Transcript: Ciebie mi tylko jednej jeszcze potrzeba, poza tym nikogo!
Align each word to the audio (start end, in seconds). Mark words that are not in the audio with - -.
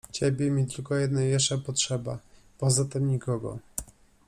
Ciebie 0.11 0.51
mi 0.51 0.65
tylko 0.67 0.95
jednej 0.95 1.31
jeszcze 1.31 1.57
potrzeba, 1.57 2.17
poza 2.57 2.85
tym 2.85 3.07
nikogo! 3.11 3.57